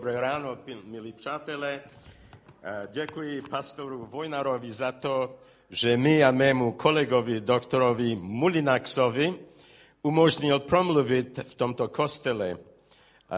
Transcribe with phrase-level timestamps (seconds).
[0.00, 1.80] Dobré ráno, milí přátelé.
[2.92, 5.38] Děkuji pastoru Vojnarovi za to,
[5.70, 9.34] že mi a mému kolegovi, doktorovi Mulinaxovi,
[10.02, 12.56] umožnil promluvit v tomto kostele.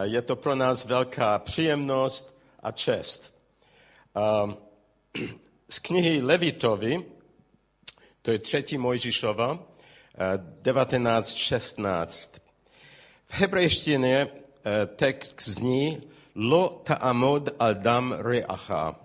[0.03, 3.35] Je to pro nás velká příjemnost a čest.
[5.69, 7.05] Z knihy Levitovi,
[8.23, 9.59] to je třetí Mojžišova,
[10.63, 12.41] 1916.
[13.27, 14.29] V hebrejštině
[14.97, 18.97] text zní Lo ta'amod al dam reacha.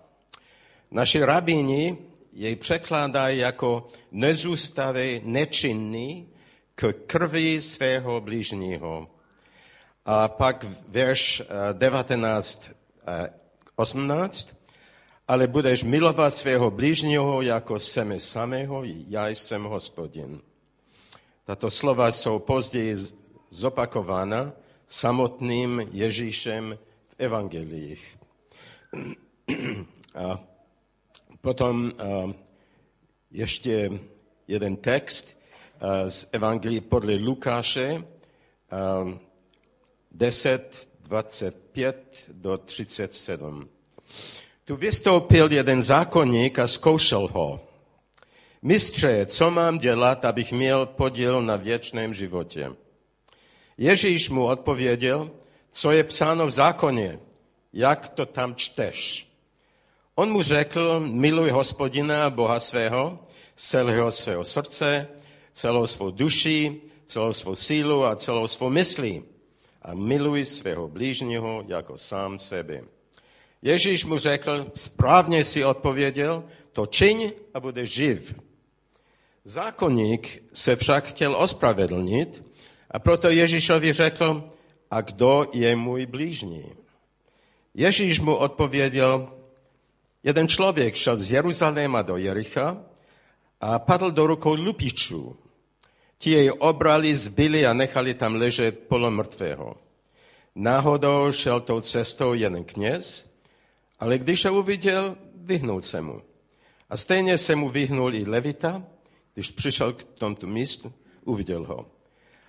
[0.92, 1.98] Naši rabíni
[2.34, 6.28] jej překládají jako nezůstavej nečinný
[6.76, 9.08] k krvi svého blížního.
[10.06, 12.72] A pak verš 19,
[13.76, 14.56] 18.
[15.28, 20.42] Ale budeš milovat svého blížního jako sebe samého, já jsem hospodin.
[21.46, 22.96] Tato slova jsou později
[23.50, 24.52] zopakována
[24.88, 26.78] samotným Ježíšem
[27.18, 28.18] v evangelích.
[30.16, 30.40] A
[31.42, 31.92] potom
[33.32, 33.92] ještě
[34.48, 35.38] jeden text
[36.08, 38.04] z evangelii podle Lukáše
[40.12, 43.70] 10, 25 do 37.
[44.66, 47.60] Tu vystoupil jeden zákonník a zkoušel ho.
[48.62, 52.72] Mistře, co mám dělat, abych měl podíl na věčném životě?
[53.78, 55.32] Ježíš mu odpověděl,
[55.78, 57.20] co je psáno v zákoně,
[57.74, 59.28] jak to tam čteš.
[60.16, 63.20] On mu řekl, miluj hospodina Boha svého,
[63.56, 65.08] celého svého srdce,
[65.54, 69.24] celou svou duši, celou svou sílu a celou svou myslí.
[69.82, 72.82] A miluj svého blížního jako sám sebe.
[73.62, 78.34] Ježíš mu řekl, správně si odpověděl, to čiň a bude živ.
[79.46, 82.44] Zákonník se však chtěl ospravedlnit
[82.92, 84.57] a proto Ježíšovi řekl,
[84.92, 86.66] a kdo je můj blížní?
[87.74, 89.34] Ježíš mu odpověděl,
[90.24, 92.78] jeden člověk šel z Jeruzaléma do Jericha
[93.62, 95.36] a padl do rukou lupičů.
[96.18, 99.76] Ti jej obrali, zbyli a nechali tam ležet polomrtvého.
[100.56, 103.32] Náhodou šel tou cestou jeden kněz,
[104.00, 106.22] ale když ho uviděl, vyhnul se mu.
[106.90, 108.84] A stejně se mu vyhnul i Levita,
[109.34, 110.94] když přišel k tomto místu,
[111.26, 111.86] uviděl ho.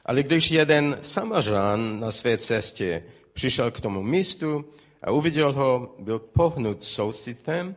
[0.08, 3.02] Ale když jeden samařán na své cestě
[3.32, 4.64] přišel k tomu místu
[5.02, 7.74] a uviděl ho, byl pohnut soucitem,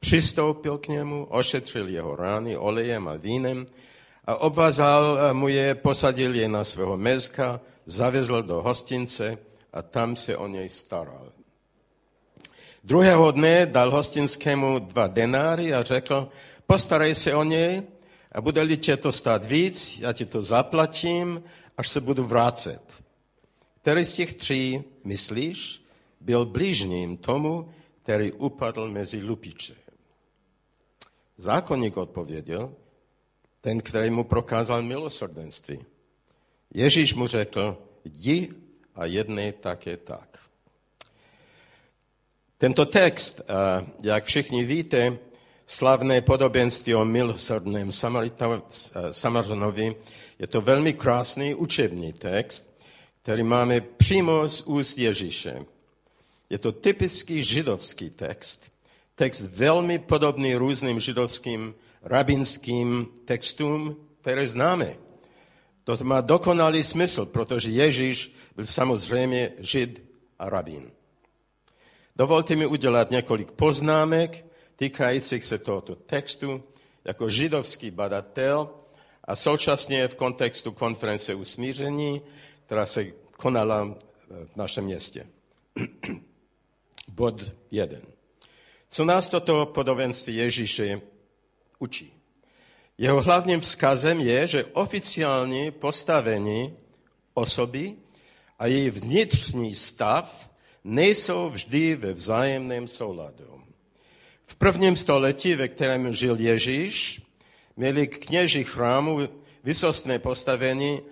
[0.00, 3.66] přistoupil k němu, ošetřil jeho rány olejem a vínem
[4.24, 9.38] a obvazal mu je, posadil je na svého mezka, zavezl do hostince
[9.72, 11.32] a tam se o něj staral.
[12.84, 16.28] Druhého dne dal hostinskému dva denáry a řekl,
[16.66, 17.82] postarej se o něj
[18.32, 21.42] a bude-li tě to stát víc, já ti to zaplatím
[21.76, 23.04] až se budu vrátit.
[23.80, 25.84] Který z těch tří, myslíš,
[26.20, 29.74] byl blížním tomu, který upadl mezi lupiče?
[31.36, 32.74] Zákonník odpověděl,
[33.60, 35.84] ten, který mu prokázal milosrdenství.
[36.74, 38.50] Ježíš mu řekl, jdi
[38.94, 40.38] a jednej také tak.
[42.58, 43.40] Tento text,
[44.02, 45.18] jak všichni víte,
[45.66, 47.92] slavné podobenství o milosrdném
[49.10, 49.96] Samařanovi
[50.38, 52.74] je to velmi krásný učební text,
[53.22, 55.64] který máme přímo z úst Ježíše.
[56.50, 58.72] Je to typický židovský text,
[59.14, 64.96] text velmi podobný různým židovským rabinským textům, které známe.
[65.84, 70.02] To má dokonalý smysl, protože Ježíš byl samozřejmě žid
[70.38, 70.90] a rabín.
[72.16, 74.46] Dovolte mi udělat několik poznámek
[74.76, 76.62] týkajících se tohoto textu.
[77.04, 78.70] Jako židovský badatel
[79.24, 82.22] a současně v kontextu konference usmíření,
[82.66, 83.04] která se
[83.36, 83.94] konala
[84.28, 85.26] v našem městě.
[87.08, 87.98] Bod 1.
[88.90, 91.00] Co nás toto podobenství Ježíše
[91.78, 92.12] učí?
[92.98, 96.76] Jeho hlavním vzkazem je, že oficiální postavení
[97.34, 97.94] osoby
[98.58, 100.50] a její vnitřní stav
[100.84, 103.62] nejsou vždy ve vzájemném souladu.
[104.46, 107.23] V prvním století, ve kterém žil Ježíš,
[107.76, 109.18] měli kněži chrámu
[109.64, 111.02] vysostné postavení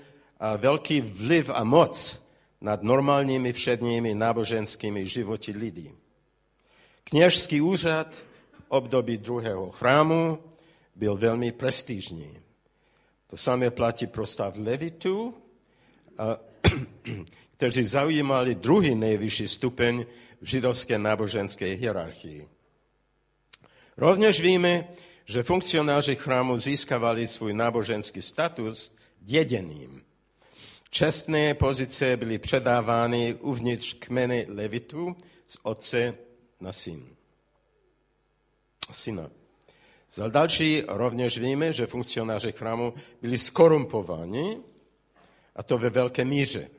[0.40, 2.22] a velký vliv a moc
[2.60, 5.90] nad normálními všedními náboženskými životy lidí.
[7.04, 8.16] Kněžský úřad
[8.52, 10.38] v období druhého chrámu
[10.94, 12.38] byl velmi prestižní.
[13.26, 15.34] To samé platí pro stav Levitu,
[17.56, 20.06] kteří zaujímali druhý nejvyšší stupeň
[20.40, 22.48] v židovské náboženské hierarchii.
[23.96, 24.88] Rovněž víme,
[25.24, 30.02] že funkcionáři chrámu získávali svůj náboženský status děděním.
[30.90, 35.16] Čestné pozice byly předávány uvnitř kmeny Levitu
[35.46, 36.14] z otce
[36.60, 37.06] na syn.
[38.92, 39.30] Syna.
[40.10, 44.62] Za další rovněž víme, že funkcionáři chrámu byli skorumpovaní,
[45.56, 46.70] a to ve velké míře.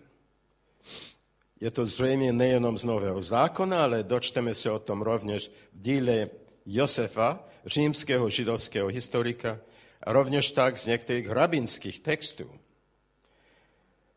[1.59, 6.29] Je to zřejmě nejenom z Nového zákona, ale dočteme se o tom rovněž v díle
[6.65, 9.59] Josefa, římského židovského historika,
[10.03, 12.51] a rovněž tak z některých rabinských textů.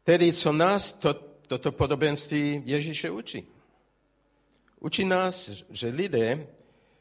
[0.05, 1.15] Tedy co nás to,
[1.47, 3.47] toto podobenství Ježíše učí?
[4.81, 6.47] Učí nás, že lidé,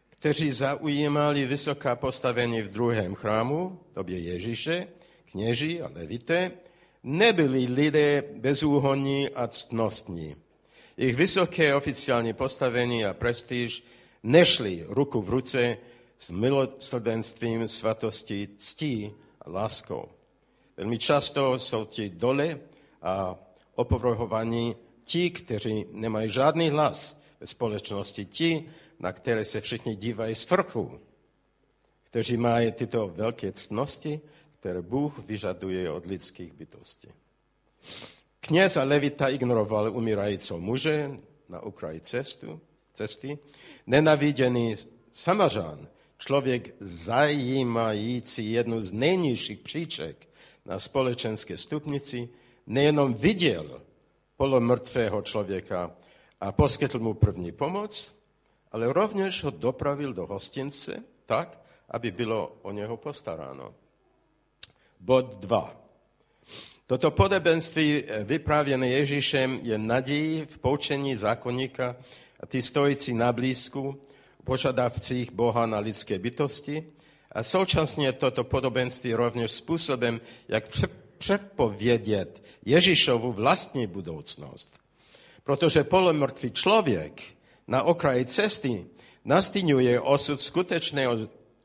[0.09, 4.87] kteří zaujímali vysoká postavení v druhém chrámu, době Ježíše,
[5.31, 6.51] kněží a levité,
[7.03, 10.35] nebyli lidé bezúhonní a ctnostní.
[10.97, 13.83] Jejich vysoké oficiální postavení a prestiž
[14.23, 15.77] nešli ruku v ruce
[16.17, 20.09] s milosrdenstvím svatosti, ctí a láskou.
[20.77, 22.59] Velmi často jsou ti dole
[23.01, 23.35] a
[23.75, 28.65] opovrhovaní ti, kteří nemají žádný hlas ve společnosti, ti,
[28.99, 30.99] na které se všichni dívají z vrchu,
[32.03, 34.21] kteří mají tyto velké ctnosti,
[34.59, 37.07] které Bůh vyžaduje od lidských bytostí.
[38.39, 41.11] Kněz a levita ignoroval umírajícího muže
[41.49, 42.61] na okraji cestu,
[42.93, 43.39] cesty.
[43.87, 44.75] Nenaviděný
[45.13, 50.27] samařán, člověk zajímající jednu z nejnižších příček
[50.65, 52.29] na společenské stupnici,
[52.67, 53.81] nejenom viděl
[54.37, 55.91] polomrtvého člověka
[56.41, 58.15] a poskytl mu první pomoc,
[58.71, 61.59] ale rovněž ho dopravil do hostince tak,
[61.89, 63.73] aby bylo o něho postaráno.
[64.99, 65.81] Bod 2.
[66.87, 71.95] Toto podobenství vyprávěné Ježíšem je nadějí v poučení zákonníka
[72.39, 74.01] a ty stojící na blízku,
[74.45, 76.85] požadavcích Boha na lidské bytosti.
[77.31, 80.63] A současně toto podobenství rovněž způsobem, jak
[81.17, 84.79] předpovědět Ježíšovu vlastní budoucnost.
[85.43, 87.21] Protože polomrtvý člověk
[87.67, 88.85] na okraji cesty
[89.25, 91.17] nastínuje osud skutečného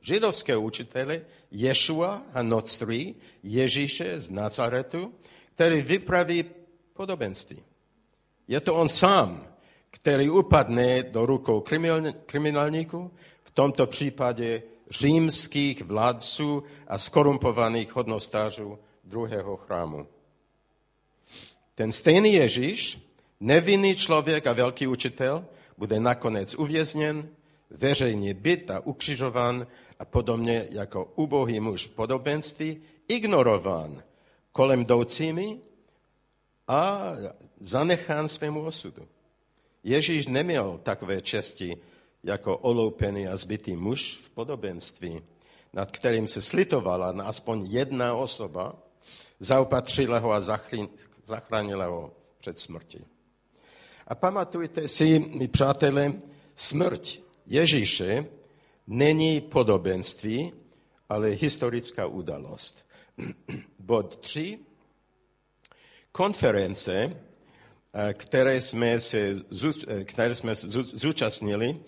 [0.03, 5.15] židovského učitele Ješua Hanocri, Ježíše z Nazaretu,
[5.55, 6.45] který vypraví
[6.93, 7.63] podobenství.
[8.49, 9.50] Je to on sám,
[9.91, 11.65] který upadne do rukou
[12.27, 13.11] kriminálníků,
[13.45, 20.07] v tomto případě římských vládců a skorumpovaných hodnostářů druhého chrámu.
[21.75, 23.09] Ten stejný Ježíš,
[23.41, 25.45] nevinný člověk a velký učitel,
[25.79, 27.29] bude nakonec uvězněn,
[27.71, 29.67] veřejně byt a ukřižován
[29.99, 34.03] a podobně jako ubohý muž v podobenství, ignorován
[34.53, 35.59] kolem jdoucími
[36.69, 37.03] a
[37.61, 39.09] zanechán svému osudu.
[39.85, 41.77] Ježíš neměl takové česti
[42.23, 45.23] jako oloupený a zbytý muž v podobenství,
[45.73, 48.77] nad kterým se slitovala na aspoň jedna osoba,
[49.41, 50.41] zaopatřila ho a
[51.25, 53.05] zachránila ho před smrti.
[54.07, 56.13] A pamatujte si, mi přátelé,
[56.55, 58.27] smrť Ježíše
[58.87, 60.53] není podobenství,
[61.09, 62.87] ale historická událost.
[63.79, 64.59] Bod 3.
[66.13, 67.17] Konference,
[68.13, 69.35] které jsme se,
[69.89, 70.55] eh, které jsme
[70.95, 71.81] zúčastnili,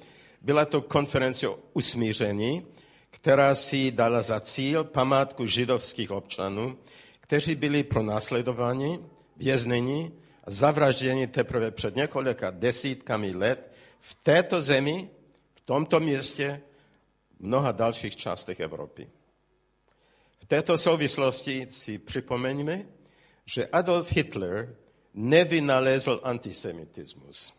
[0.43, 2.67] byla to konference o usmíření,
[3.11, 6.79] která si dala za cíl památku židovských občanů,
[7.21, 8.99] kteří byli pronásledováni,
[9.37, 10.13] vězněni
[10.45, 15.09] a zavražděni teprve před několika desítkami let v této zemi,
[15.55, 16.61] v tomto městě
[17.39, 19.09] mnoha dalších částech Evropy.
[20.41, 22.87] V této souvislosti si připomeňme,
[23.45, 24.77] že Adolf Hitler
[25.15, 27.53] nevynalezl antisemitismus.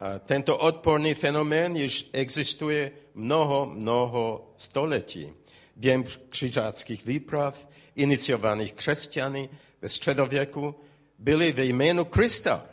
[0.00, 5.32] A tento odporný fenomén již existuje mnoho, mnoho století.
[5.76, 9.48] Během křižáckých výprav, iniciovaných křesťany
[9.82, 10.74] ve středověku,
[11.18, 12.66] byly ve jménu Krista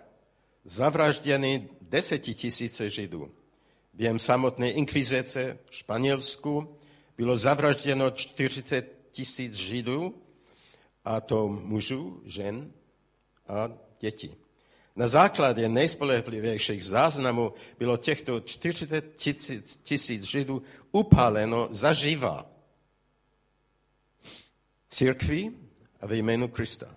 [0.65, 3.31] zavražděny desetitisíce židů.
[3.93, 6.77] Během samotné inkvizice v Španělsku
[7.17, 10.15] bylo zavražděno 40 tisíc židů,
[11.05, 12.71] a to mužů, žen
[13.47, 14.35] a dětí.
[14.95, 19.15] Na základě nejspolehlivějších záznamů bylo těchto 40
[19.83, 22.45] tisíc, židů upáleno zaživa
[24.89, 25.51] církví
[26.01, 26.95] a ve jménu Krista.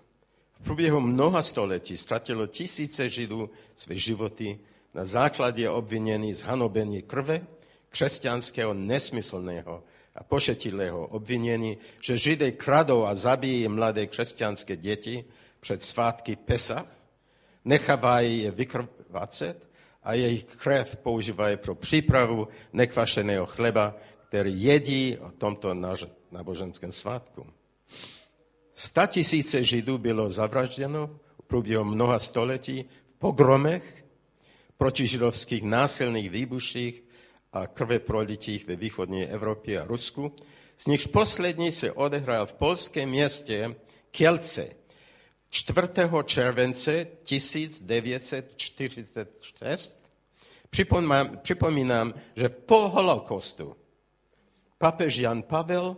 [0.53, 4.59] V průběhu mnoha století ztratilo tisíce židů své životy
[4.93, 7.41] na základě obvinění z hanobení krve,
[7.89, 9.83] křesťanského nesmyslného
[10.15, 15.25] a pošetilého obvinění, že Židé kradou a zabíjí mladé křesťanské děti
[15.61, 16.85] před svátky Pesach,
[17.65, 19.69] nechávají je vykrvácet
[20.03, 23.95] a jejich krev používají pro přípravu nekvašeného chleba,
[24.27, 25.73] který jedí o tomto
[26.31, 27.47] náboženském svátku.
[28.73, 34.05] Sta tisíce Židů bylo zavražděno v průběhu mnoha století v pogromech
[34.77, 37.03] protižidovských násilných výbuších
[37.53, 40.35] a krve prolitích ve východní Evropě a Rusku,
[40.77, 43.75] z nichž poslední se odehrál v polském městě
[44.11, 44.80] Kielce
[45.51, 45.87] 4.
[46.25, 50.01] července 1946.
[50.69, 53.75] Připomínám, připomínám, že po holokaustu
[54.77, 55.97] papež Jan Pavel,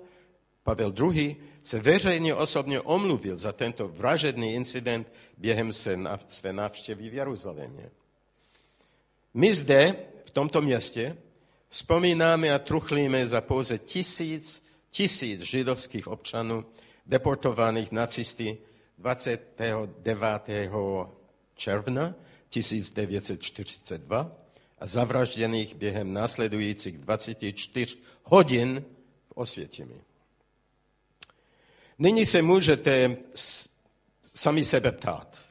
[0.64, 1.38] Pavel II.
[1.62, 5.74] se veřejně osobně omluvil za tento vražedný incident během
[6.28, 7.90] své návštěvy v Jeruzalémě.
[9.34, 9.96] My zde,
[10.26, 11.18] v tomto městě,
[11.70, 16.66] vzpomínáme a truchlíme za pouze tisíc, tisíc židovských občanů
[17.06, 18.58] deportovaných nacisty
[18.98, 20.42] 29.
[21.56, 22.16] června
[22.50, 24.32] 1942
[24.80, 28.86] a zavražděných během následujících 24 hodin
[29.28, 30.02] v Osvětimi.
[32.00, 33.18] Nyní se můžete
[34.24, 35.50] sami sebe ptát,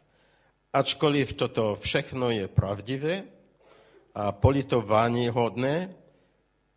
[0.72, 3.24] ačkoliv toto všechno je pravdivé
[4.14, 5.94] a politování hodné,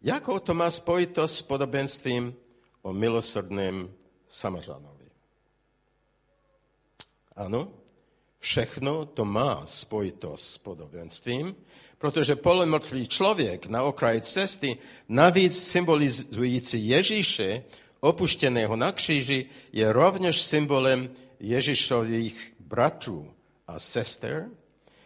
[0.02, 2.36] jakou to má spojitost s podobenstvím
[2.82, 3.94] o milosrdném
[4.28, 4.95] Samařanovi.
[7.36, 7.72] Ano,
[8.40, 11.56] všechno to má spojitost s podobenstvím,
[11.98, 14.78] protože polomrtvý člověk na okraji cesty,
[15.10, 17.64] navíc symbolizující Ježíše,
[18.00, 23.34] opuštěného na kříži, je rovněž symbolem Ježíšových bratrů
[23.68, 24.50] a sester,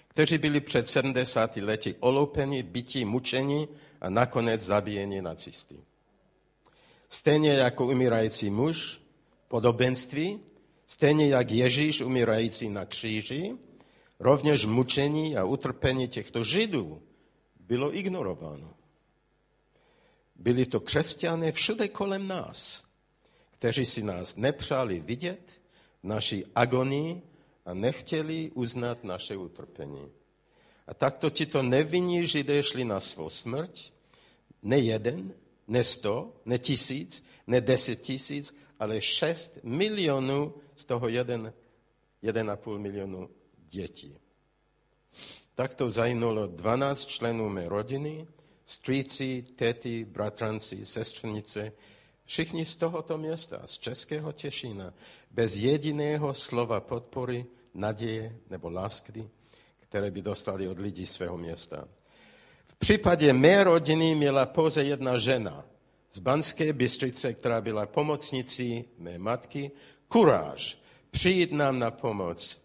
[0.07, 3.67] kteří byli před 70 lety oloupeni, bytí, mučeni
[4.01, 5.75] a nakonec zabíjeni nacisty.
[7.09, 9.01] Stejně jako umírající muž,
[9.48, 10.39] podobenství,
[10.89, 13.58] stejně jak Ježíš umírající na kříži,
[14.19, 17.01] rovněž mučení a utrpení těchto židů
[17.60, 18.74] bylo ignorováno.
[20.36, 22.84] Byli to křesťané všude kolem nás,
[23.51, 25.62] kteří si nás nepřáli vidět,
[26.03, 27.22] naší agonii
[27.65, 30.12] a nechtěli uznat naše utrpení.
[30.88, 33.91] A takto tito nevinní židé šli na svou smrť,
[34.63, 35.34] ne jeden,
[35.67, 41.53] ne sto, ne tisíc, ne deset tisíc, ale šest milionů, z toho jeden,
[42.21, 43.29] jeden a půl milionu
[43.67, 44.17] dětí.
[45.55, 48.27] Tak to zajímalo 12 členů mé rodiny,
[48.65, 51.71] strýci, tety, bratranci, sestřenice,
[52.25, 54.93] všichni z tohoto města, z Českého Těšína,
[55.31, 59.29] bez jediného slova podpory, naděje nebo lásky,
[59.79, 61.88] které by dostali od lidí svého města.
[62.67, 65.65] V případě mé rodiny měla pouze jedna žena
[66.12, 69.72] z Banské Bystrice, která byla pomocnicí mé matky,
[70.08, 72.62] kuráž přijít nám na pomoc.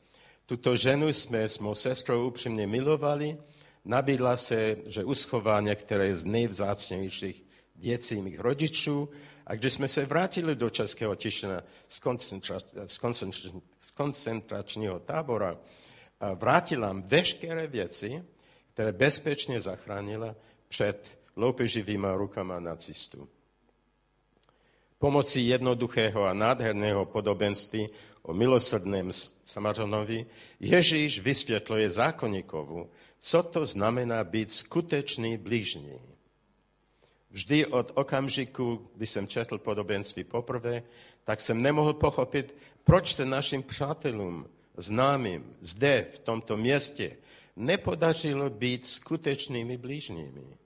[0.47, 3.39] Tuto ženu jsme s mou sestrou upřímně milovali,
[3.85, 7.45] nabídla se, že uschová některé z nejvzácnějších
[7.77, 9.09] věcí mých rodičů.
[9.47, 15.59] A když jsme se vrátili do Českého Tišina z, koncentra, z, koncentra, z koncentračního tábora,
[16.35, 18.25] vrátila nám veškeré věci,
[18.73, 20.35] které bezpečně zachránila
[20.69, 23.29] před loupeživýma rukama nacistů.
[24.99, 27.87] Pomocí jednoduchého a nádherného podobenství
[28.23, 29.11] o milosrdném
[29.45, 30.26] Samařanovi
[30.61, 36.00] Ježíš vysvětluje zákonníkovu, co to znamená být skutečný blížní.
[37.31, 40.83] Vždy od okamžiku, kdy jsem četl podobenství poprvé,
[41.25, 47.17] tak jsem nemohl pochopit, proč se našim přátelům, známým zde, v tomto městě,
[47.57, 50.63] nepodařilo být skutečnými blížními.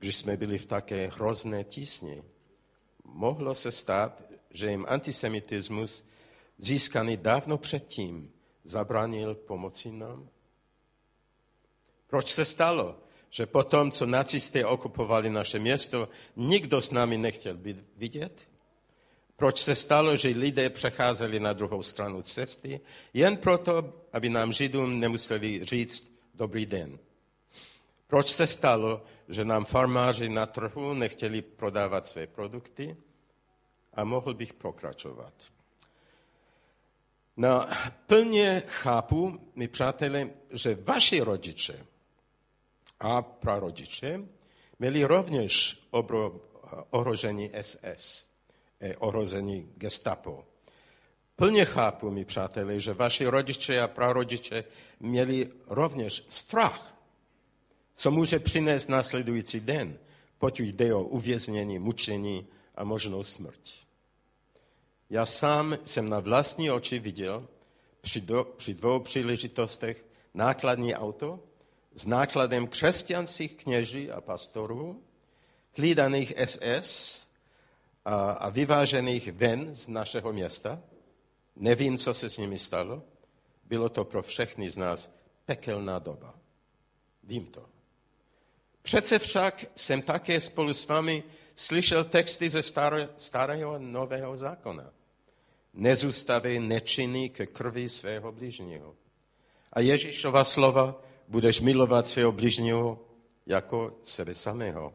[0.00, 2.22] Když jsme byli v také hrozné tísni,
[3.04, 6.04] mohlo se stát, že jim antisemitismus,
[6.58, 8.32] získaný dávno předtím,
[8.64, 10.28] zabránil pomoci nám?
[12.06, 12.98] Proč se stalo,
[13.30, 18.48] že potom, co nacisté okupovali naše město, nikdo s námi nechtěl být vidět?
[19.36, 22.80] Proč se stalo, že lidé přecházeli na druhou stranu cesty,
[23.14, 26.98] jen proto, aby nám Židům nemuseli říct dobrý den?
[28.06, 32.96] Proč se stalo, že nám farmáři na trhu nechtěli prodávat své produkty?
[33.94, 35.34] A mohl bych pokračovat.
[37.36, 37.66] No,
[38.06, 41.86] plně chápu, mi přátelé, že vaši rodiče
[43.00, 44.20] a prarodiče
[44.78, 46.40] měli rovněž obro,
[46.90, 48.26] ohrožení SS,
[48.80, 50.44] eh, ohrožení gestapo.
[51.36, 54.64] Plně chápu, mi přátelé, že vaši rodiče a prarodiče
[55.00, 56.99] měli rovněž strach,
[58.00, 59.98] co může přinést následující den,
[60.38, 63.60] pokud jde o uvěznění, mučení a možnou smrt.
[65.10, 67.48] Já sám jsem na vlastní oči viděl
[68.00, 70.04] při, do, při dvou příležitostech
[70.34, 71.40] nákladní auto
[71.94, 75.02] s nákladem křesťanských kněží a pastorů,
[75.76, 77.28] hlídaných SS
[78.04, 80.80] a, a vyvážených ven z našeho města.
[81.56, 83.02] Nevím, co se s nimi stalo.
[83.64, 85.10] Bylo to pro všechny z nás
[85.44, 86.34] pekelná doba.
[87.24, 87.79] Vím to.
[88.82, 91.22] Přece však jsem také spolu s vámi
[91.54, 92.62] slyšel texty ze
[93.16, 94.90] starého nového zákona.
[95.74, 98.94] Nezůstavej nečinný ke krvi svého bližního.
[99.72, 102.98] A Ježíšova slova budeš milovat svého bližního
[103.46, 104.92] jako sebe samého.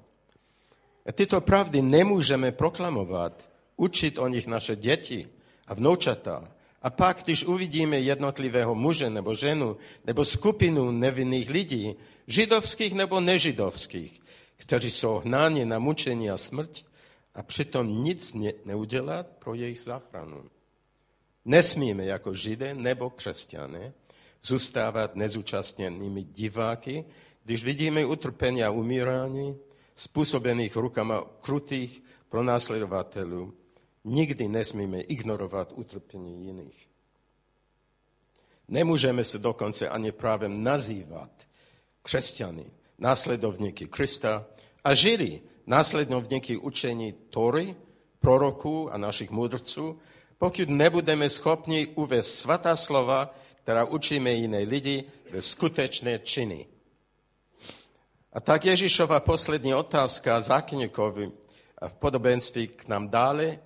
[1.06, 5.30] A tyto pravdy nemůžeme proklamovat, učit o nich naše děti
[5.68, 6.52] a vnoučata.
[6.86, 11.96] A pak, když uvidíme jednotlivého muže nebo ženu nebo skupinu nevinných lidí,
[12.28, 14.22] židovských nebo nežidovských,
[14.58, 16.86] kteří jsou hnáni na mučení a smrt
[17.36, 20.46] a přitom nic ne- neudělat pro jejich záchranu.
[21.46, 23.94] Nesmíme jako židé nebo křesťané
[24.44, 27.06] zůstávat nezúčastněnými diváky,
[27.44, 29.58] když vidíme utrpení a umírání
[29.96, 33.54] způsobených rukama krutých pronásledovatelů.
[34.06, 36.90] Nikdy nesmíme ignorovat utrpení jiných.
[38.68, 41.32] Nemůžeme se dokonce ani právem nazývat
[42.02, 42.66] křesťany,
[42.98, 44.46] následovníky Krista
[44.84, 47.76] a žili následovníky učení Tory,
[48.20, 50.00] proroků a našich mudrců,
[50.38, 56.68] pokud nebudeme schopni uvést svatá slova, která učíme jiné lidi ve skutečné činy.
[58.34, 61.32] A tak Ježíšova poslední otázka základníkovi
[61.88, 63.60] v podobenství k nám dále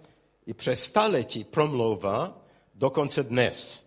[0.49, 2.41] i přes staletí promlouvá
[2.75, 3.85] dokonce dnes.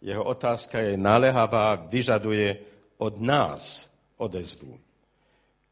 [0.00, 2.58] Jeho otázka je naléhavá, vyžaduje
[2.96, 4.80] od nás odezvu.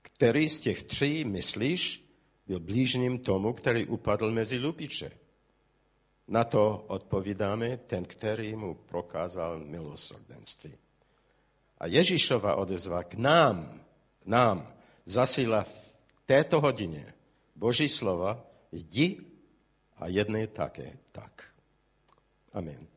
[0.03, 2.05] Který z těch tří, myslíš,
[2.47, 5.13] byl blížním tomu, který upadl mezi lupiče?
[6.29, 10.73] Na to odpovídáme ten, který mu prokázal milosrdenství.
[11.79, 13.81] A Ježíšova odezva k nám,
[14.23, 14.73] k nám,
[15.07, 15.95] zasílá v
[16.27, 17.15] této hodině
[17.57, 18.41] Boží slova,
[18.73, 19.30] jdi
[20.00, 21.45] a jednej také tak.
[22.54, 22.88] Amen.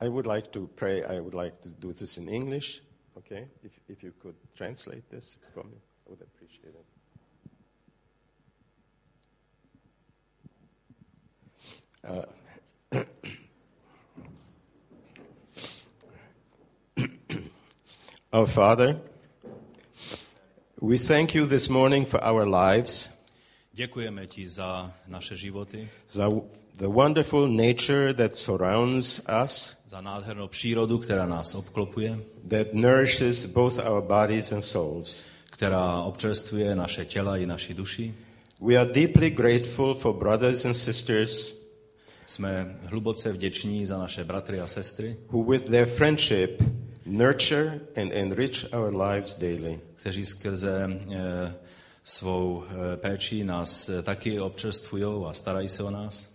[0.00, 2.82] I would like to pray, I would like to do this in English.
[3.16, 6.84] Okay, if, if you could translate this for me, I would appreciate it.
[12.04, 12.24] Uh,
[18.32, 19.00] Our Father,
[20.80, 23.08] we thank you this morning for our lives,
[23.76, 26.28] Děkujeme ti za naše životy, za
[26.78, 32.18] the wonderful nature that surrounds us, za nádhernou přírodu, která nás obklopuje,
[32.50, 35.24] that nourishes both our bodies and souls.
[35.50, 38.14] která občerstvuje naše těla i naši duši.
[38.60, 41.54] We are deeply grateful for brothers and sisters
[42.26, 46.62] Jsme hluboce vděční za naše bratry a sestry, who, with their friendship,
[47.06, 49.80] nurture and enrich our lives daily.
[49.94, 51.54] kteří skrze eh,
[52.04, 56.34] svou eh, péči nás eh, taky občerstvují a starají se o nás.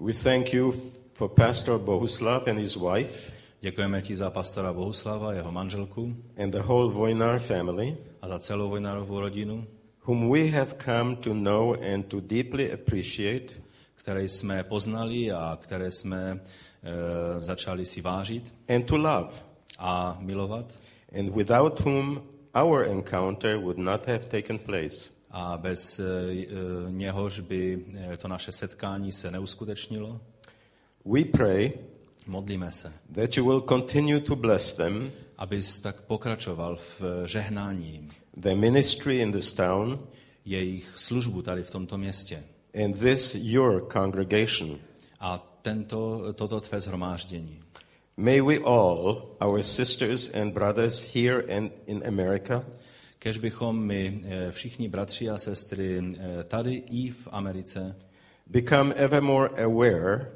[0.00, 0.74] We thank you
[1.12, 3.34] for Pastor Bohuslav and his wife
[3.64, 8.68] Děkujeme ti za pastora Bohuslava, jeho manželku and the whole Vojnar family, a za celou
[8.68, 9.66] Vojnarovou rodinu,
[10.06, 13.54] whom we have come to know and to deeply appreciate,
[13.94, 19.32] které jsme poznali a které jsme eh, začali si vážit and to love,
[19.78, 20.74] a milovat.
[21.18, 22.22] and without whom
[22.54, 25.14] our encounter would not have taken place.
[25.36, 26.04] a bez eh,
[26.90, 30.20] něhož by eh, to naše setkání se neuskutečnilo.
[31.04, 31.72] We pray
[32.26, 38.08] Modlíme se, that you will continue to bless them, abys tak pokračoval v žehnání
[38.40, 39.98] their ministry in this town,
[40.44, 42.44] jejich službu tady v tomto městě.
[42.84, 44.78] and this your congregation.
[45.20, 47.63] A tento, toto tvé zhromáždění.
[48.16, 52.64] May we all, our sisters and brothers here and in America,
[53.18, 57.96] Kež bychom my eh, všichni bratři a sestry eh, tady i v Americe,
[58.46, 60.30] become ever more aware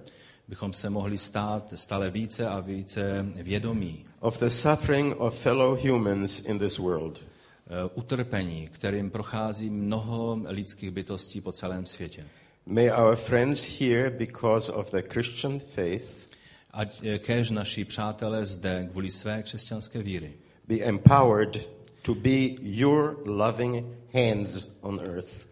[0.49, 6.41] bychom se mohli stát stále více a více vědomí of the suffering of fellow humans
[6.41, 7.19] in this world.
[7.19, 12.25] eh, utrpení, kterým prochází mnoho lidských bytostí po celém světě.
[12.67, 16.38] May our friends here, because of their Christian faith,
[16.71, 20.33] Ať eh, kéž naši přátelé zde kvůli své křesťanské víry,
[20.69, 21.69] be empowered
[22.03, 25.49] to be your loving hands on earth.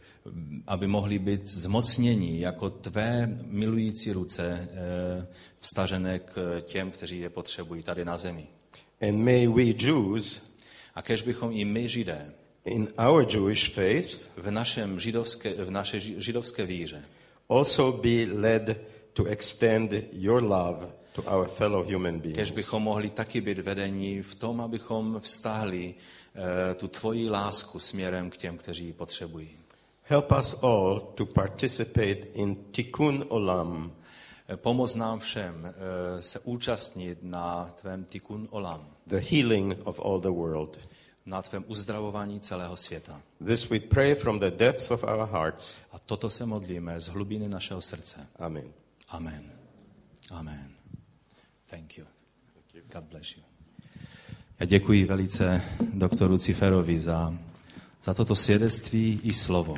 [0.67, 5.27] aby mohli být zmocněni jako tvé milující ruce eh,
[5.59, 8.47] vstažené k těm, kteří je potřebují tady na zemi.
[9.01, 10.43] And may we Jews,
[10.95, 12.33] A kež bychom i my, Židé,
[12.65, 17.03] in our Jewish faith, v, našem židovské, v naše ži- židovské víře
[17.49, 18.77] also be led
[19.13, 22.51] to extend your love to our fellow human Kež beings.
[22.51, 25.95] bychom mohli taky být vedení v tom, abychom vztáhli
[26.35, 29.51] eh, tu tvoji lásku směrem k těm, kteří ji potřebují.
[30.03, 33.93] Help us all to participate in tikkun olam,
[34.49, 40.21] Eh, Pomoz nám všem eh, se účastnit na tvém tikun olam, the healing of all
[40.21, 40.79] the world.
[41.27, 43.21] na tvém uzdravování celého světa.
[43.47, 45.81] This we pray from the depths of our hearts.
[45.93, 48.27] A toto se modlíme z hlubiny našeho srdce.
[48.39, 48.73] Amen.
[49.09, 49.51] Amen.
[50.31, 50.76] Amen.
[51.77, 52.07] Thank you.
[52.93, 53.43] God bless you.
[54.61, 55.63] Já děkuji velice
[55.93, 57.35] doktoru Ciferovi za,
[58.03, 59.77] za toto svědectví i slovo.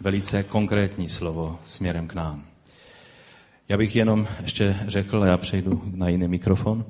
[0.00, 2.46] Velice konkrétní slovo směrem k nám.
[3.68, 6.84] Já bych jenom ještě řekl, já přejdu na jiný mikrofon.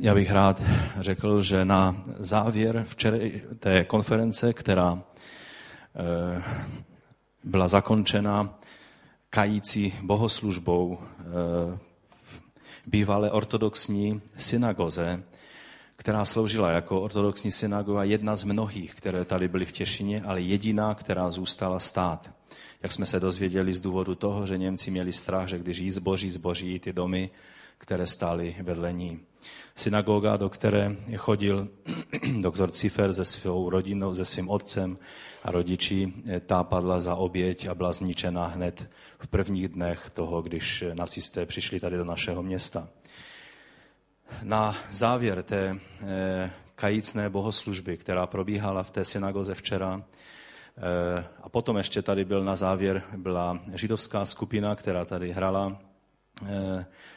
[0.00, 0.62] Já bych rád
[1.00, 3.18] řekl, že na závěr včera
[3.58, 5.02] té konference, která
[5.94, 6.42] eh,
[7.44, 8.58] byla zakončena
[9.30, 11.89] kající bohoslužbou eh,
[12.86, 15.22] bývalé ortodoxní synagoze,
[15.96, 20.94] která sloužila jako ortodoxní synagoga, jedna z mnohých, které tady byly v Těšině, ale jediná,
[20.94, 22.30] která zůstala stát.
[22.82, 26.30] Jak jsme se dozvěděli z důvodu toho, že Němci měli strach, že když jí zboží,
[26.30, 27.30] zboží ty domy,
[27.78, 29.20] které stály vedle ní.
[29.74, 31.68] Synagoga, do které chodil
[32.40, 34.98] doktor Cifer se svou rodinou, se svým otcem
[35.42, 36.12] a rodiči,
[36.46, 41.80] ta padla za oběť a byla zničena hned v prvních dnech toho, když nacisté přišli
[41.80, 42.88] tady do našeho města.
[44.42, 51.76] Na závěr té eh, kajícné bohoslužby, která probíhala v té synagoze včera, eh, a potom
[51.76, 55.89] ještě tady byl na závěr, byla židovská skupina, která tady hrala eh,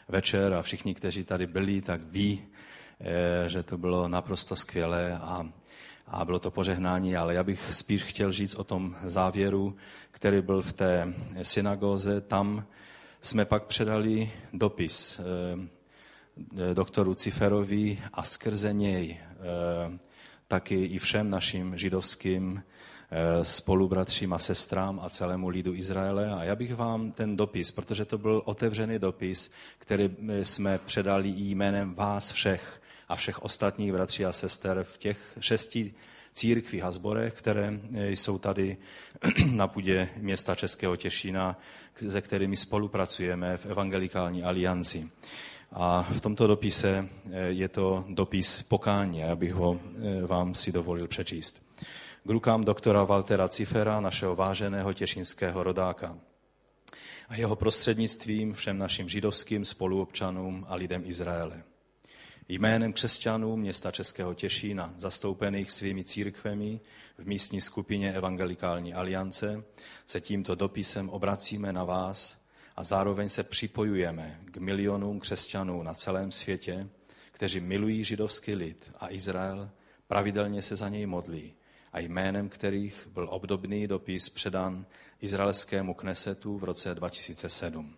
[0.07, 2.45] večer a všichni, kteří tady byli, tak ví,
[3.47, 5.49] že to bylo naprosto skvělé a,
[6.07, 9.75] a bylo to požehnání, ale já bych spíš chtěl říct o tom závěru,
[10.11, 12.21] který byl v té synagoze.
[12.21, 12.65] Tam
[13.21, 15.21] jsme pak předali dopis
[16.73, 19.19] doktoru Ciferovi a skrze něj
[20.47, 22.63] taky i všem našim židovským
[23.43, 26.31] spolubratřím a sestrám a celému lidu Izraele.
[26.31, 30.09] A já bych vám ten dopis, protože to byl otevřený dopis, který
[30.43, 35.93] jsme předali jménem vás všech a všech ostatních bratří a sester v těch šesti
[36.33, 38.77] církvích a zborech, které jsou tady
[39.51, 41.59] na půdě města Českého Těšína,
[42.09, 45.09] se kterými spolupracujeme v Evangelikální alianci.
[45.71, 47.09] A v tomto dopise
[47.47, 49.79] je to dopis pokání, já bych ho
[50.27, 51.72] vám si dovolil přečíst.
[52.25, 56.17] K rukám doktora Waltera Cifera, našeho váženého těšinského rodáka
[57.29, 61.63] a jeho prostřednictvím všem našim židovským spoluobčanům a lidem Izraele.
[62.47, 66.79] Jménem křesťanů města Českého Těšína, zastoupených svými církvemi
[67.17, 69.63] v místní skupině Evangelikální aliance,
[70.05, 72.41] se tímto dopisem obracíme na vás
[72.75, 76.87] a zároveň se připojujeme k milionům křesťanů na celém světě,
[77.31, 79.69] kteří milují židovský lid a Izrael,
[80.07, 81.53] pravidelně se za něj modlí
[81.93, 84.85] a jménem kterých byl obdobný dopis předán
[85.21, 87.95] izraelskému knesetu v roce 2007.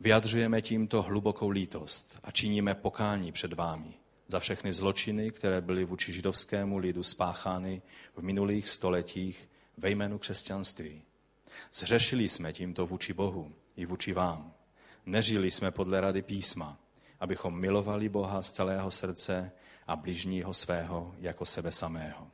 [0.00, 3.94] Vyjadřujeme tímto hlubokou lítost a činíme pokání před vámi
[4.28, 7.82] za všechny zločiny, které byly vůči židovskému lidu spáchány
[8.16, 11.02] v minulých stoletích ve jménu křesťanství.
[11.74, 14.54] Zřešili jsme tímto vůči Bohu i vůči vám.
[15.06, 16.78] Nežili jsme podle rady písma,
[17.20, 19.52] abychom milovali Boha z celého srdce
[19.86, 22.31] a bližního svého jako sebe samého.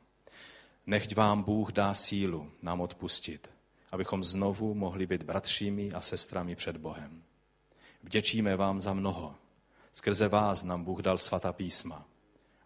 [0.89, 3.49] Nechť vám Bůh dá sílu nám odpustit,
[3.91, 7.23] abychom znovu mohli být bratřími a sestrami před Bohem.
[8.03, 9.35] Vděčíme vám za mnoho.
[9.91, 12.05] Skrze vás nám Bůh dal svatá písma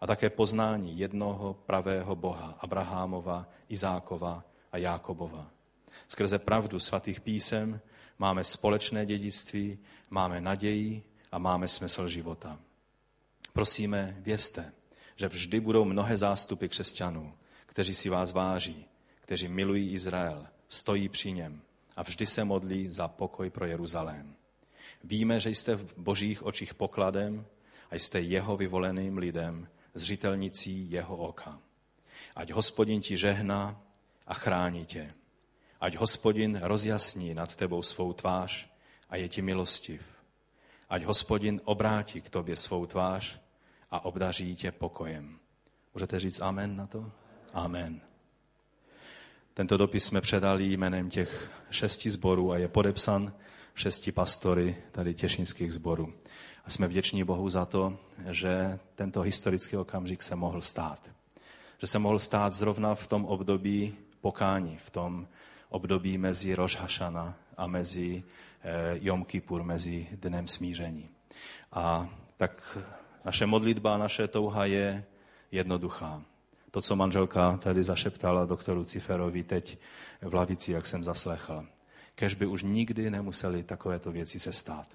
[0.00, 5.50] a také poznání jednoho pravého Boha, Abrahámova, Izákova a Jákobova.
[6.08, 7.80] Skrze pravdu svatých písem
[8.18, 9.78] máme společné dědictví,
[10.10, 12.58] máme naději a máme smysl života.
[13.52, 14.72] Prosíme, vězte,
[15.16, 17.34] že vždy budou mnohé zástupy křesťanů,
[17.74, 18.86] kteří si vás váží,
[19.20, 21.62] kteří milují Izrael, stojí při něm
[21.96, 24.34] a vždy se modlí za pokoj pro Jeruzalém.
[25.04, 27.46] Víme, že jste v božích očích pokladem
[27.90, 31.58] a jste jeho vyvoleným lidem, zřitelnicí jeho oka.
[32.36, 33.82] Ať hospodin ti žehná
[34.26, 35.10] a chrání tě.
[35.80, 38.68] Ať hospodin rozjasní nad tebou svou tvář
[39.10, 40.02] a je ti milostiv.
[40.88, 43.40] Ať hospodin obrátí k tobě svou tvář
[43.90, 45.38] a obdaří tě pokojem.
[45.94, 47.23] Můžete říct amen na to?
[47.54, 48.00] Amen.
[49.54, 53.32] Tento dopis jsme předali jménem těch šesti zborů a je podepsan
[53.74, 56.12] šesti pastory tady těšinských zborů.
[56.64, 57.98] A jsme vděční Bohu za to,
[58.30, 61.10] že tento historický okamžik se mohl stát.
[61.78, 65.28] Že se mohl stát zrovna v tom období pokání, v tom
[65.68, 67.00] období mezi Rosh
[67.56, 68.24] a mezi
[68.62, 71.08] eh, Jom Kippur, mezi Dnem smíření.
[71.72, 72.78] A tak
[73.24, 75.04] naše modlitba, naše touha je
[75.50, 76.22] jednoduchá.
[76.74, 79.78] To, co manželka tady zašeptala doktoru Ciferovi teď
[80.22, 81.66] v lavici, jak jsem zaslechl.
[82.14, 84.86] Kež by už nikdy nemuseli takovéto věci se stát.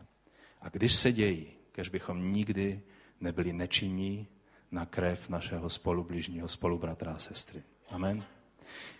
[0.62, 2.82] A když se dějí, kež bychom nikdy
[3.22, 4.28] nebyli nečinní,
[4.72, 7.63] na krev našeho spolubližního, spolubratra a sestry.
[7.89, 8.24] Amen.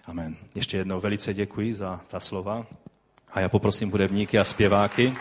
[0.06, 0.38] Amen.
[0.56, 2.68] Ještě jednou velice děkuji za ta slova.
[3.32, 5.16] A já poprosím budevníky a zpěváky,